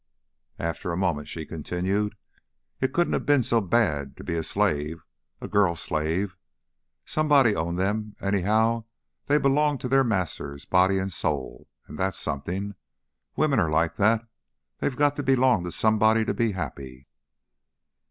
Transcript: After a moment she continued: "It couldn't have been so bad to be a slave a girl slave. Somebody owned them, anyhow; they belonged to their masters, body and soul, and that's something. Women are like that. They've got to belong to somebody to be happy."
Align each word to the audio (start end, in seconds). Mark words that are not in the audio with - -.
After 0.57 0.91
a 0.91 0.97
moment 0.97 1.27
she 1.27 1.45
continued: 1.45 2.15
"It 2.79 2.91
couldn't 2.91 3.13
have 3.13 3.27
been 3.27 3.43
so 3.43 3.61
bad 3.61 4.17
to 4.17 4.23
be 4.23 4.33
a 4.35 4.41
slave 4.41 5.03
a 5.39 5.47
girl 5.47 5.75
slave. 5.75 6.35
Somebody 7.05 7.55
owned 7.55 7.77
them, 7.77 8.15
anyhow; 8.19 8.85
they 9.27 9.37
belonged 9.37 9.79
to 9.81 9.87
their 9.87 10.03
masters, 10.03 10.65
body 10.65 10.97
and 10.97 11.13
soul, 11.13 11.67
and 11.85 11.99
that's 11.99 12.17
something. 12.17 12.73
Women 13.35 13.59
are 13.59 13.69
like 13.69 13.97
that. 13.97 14.25
They've 14.79 14.95
got 14.97 15.17
to 15.17 15.21
belong 15.21 15.63
to 15.65 15.71
somebody 15.71 16.25
to 16.25 16.33
be 16.33 16.53
happy." 16.53 17.07